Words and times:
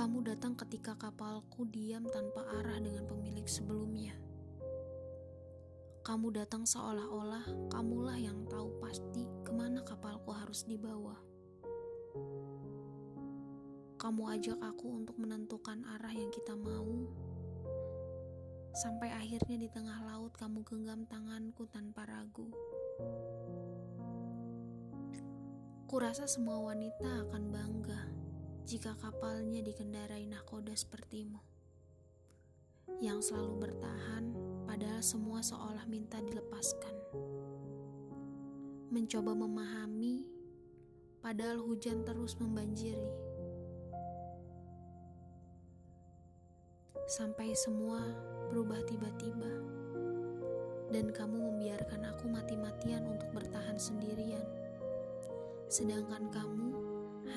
Kamu 0.00 0.24
datang 0.24 0.56
ketika 0.56 0.96
kapalku 0.96 1.68
diam 1.68 2.08
tanpa 2.08 2.40
arah 2.56 2.80
dengan 2.80 3.04
pemilik 3.04 3.44
sebelumnya. 3.44 4.16
Kamu 6.00 6.32
datang 6.32 6.64
seolah-olah 6.64 7.68
kamulah 7.68 8.16
yang 8.16 8.48
tahu 8.48 8.80
pasti 8.80 9.28
ke 9.44 9.52
mana 9.52 9.84
kapalku 9.84 10.32
harus 10.32 10.64
dibawa. 10.64 11.20
Kamu 14.00 14.22
ajak 14.40 14.56
aku 14.64 15.04
untuk 15.04 15.20
menentukan 15.20 15.84
arah 15.84 16.16
yang 16.16 16.32
kita 16.32 16.56
mau, 16.56 17.04
sampai 18.72 19.12
akhirnya 19.12 19.60
di 19.60 19.68
tengah 19.68 20.00
laut 20.00 20.32
kamu 20.32 20.64
genggam 20.64 21.04
tanganku 21.12 21.68
tanpa 21.68 22.08
ragu. 22.08 22.48
Kurasa 25.84 26.24
semua 26.24 26.56
wanita 26.72 27.28
akan 27.28 27.42
bangga 27.52 28.19
jika 28.70 28.94
kapalnya 29.02 29.66
dikendarai 29.66 30.30
nahkoda 30.30 30.70
sepertimu. 30.70 31.42
Yang 33.02 33.34
selalu 33.34 33.66
bertahan 33.66 34.30
padahal 34.62 35.02
semua 35.02 35.42
seolah 35.42 35.82
minta 35.90 36.22
dilepaskan. 36.22 36.94
Mencoba 38.94 39.34
memahami 39.34 40.22
padahal 41.18 41.66
hujan 41.66 42.06
terus 42.06 42.38
membanjiri. 42.38 43.10
Sampai 47.10 47.50
semua 47.58 48.06
berubah 48.54 48.86
tiba-tiba. 48.86 49.50
Dan 50.94 51.10
kamu 51.10 51.42
membiarkan 51.42 52.06
aku 52.06 52.30
mati-matian 52.30 53.02
untuk 53.02 53.34
bertahan 53.34 53.74
sendirian 53.74 54.46
sedangkan 55.70 56.26
kamu 56.34 56.79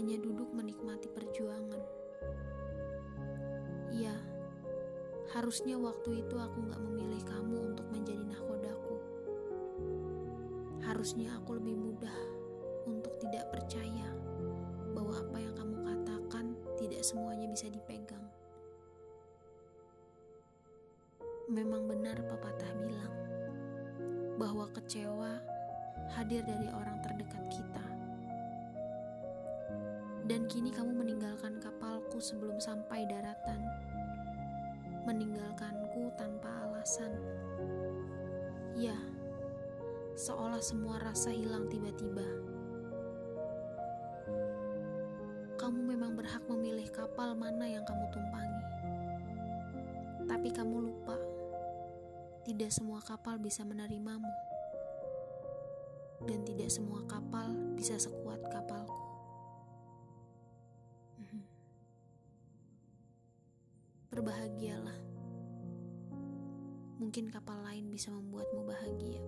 hanya 0.00 0.16
duduk 0.16 0.48
menikmati 0.56 1.12
perjuangan. 1.12 1.84
Iya, 3.92 4.16
harusnya 5.36 5.76
waktu 5.76 6.24
itu 6.24 6.40
aku 6.40 6.56
gak 6.72 6.80
memilih 6.80 7.20
kamu 7.28 7.76
untuk 7.76 7.84
menjadi 7.92 8.24
nahkodaku. 8.32 8.96
Harusnya 10.80 11.36
aku 11.36 11.60
lebih 11.60 11.76
mudah 11.76 12.16
untuk 12.88 13.12
tidak 13.20 13.52
percaya 13.52 14.08
bahwa 14.96 15.20
apa 15.20 15.36
yang 15.36 15.52
kamu 15.52 15.76
katakan 15.84 16.56
tidak 16.80 17.04
semuanya 17.04 17.52
bisa 17.52 17.68
dipegang. 17.68 18.24
Memang 21.52 21.84
benar 21.84 22.16
pepatah 22.24 22.72
bilang 22.80 23.14
bahwa 24.40 24.64
kecewa 24.72 25.44
hadir 26.16 26.40
dari 26.40 26.72
orang 26.72 27.04
terdekat. 27.04 27.49
Dan 30.30 30.46
kini 30.46 30.70
kamu 30.70 30.94
meninggalkan 30.94 31.58
kapalku 31.58 32.22
sebelum 32.22 32.62
sampai 32.62 33.02
daratan. 33.02 33.66
Meninggalkanku 35.02 36.06
tanpa 36.14 36.70
alasan. 36.70 37.10
Ya, 38.78 38.94
seolah 40.14 40.62
semua 40.62 41.02
rasa 41.02 41.34
hilang 41.34 41.66
tiba-tiba. 41.66 42.22
Kamu 45.58 45.82
memang 45.82 46.14
berhak 46.14 46.46
memilih 46.46 46.86
kapal 46.94 47.34
mana 47.34 47.66
yang 47.66 47.82
kamu 47.82 48.06
tumpangi. 48.14 48.64
Tapi 50.30 50.54
kamu 50.54 50.94
lupa, 50.94 51.18
tidak 52.46 52.70
semua 52.70 53.02
kapal 53.02 53.34
bisa 53.42 53.66
menerimamu. 53.66 54.30
Dan 56.22 56.46
tidak 56.46 56.70
semua 56.70 57.02
kapal 57.10 57.50
bisa 57.74 57.98
sekuat 57.98 58.19
Berbahagialah. 64.10 64.98
Mungkin 66.98 67.30
kapal 67.30 67.62
lain 67.62 67.94
bisa 67.94 68.10
membuatmu 68.10 68.66
bahagia. 68.66 69.22